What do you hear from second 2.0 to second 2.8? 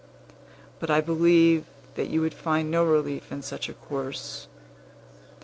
you would find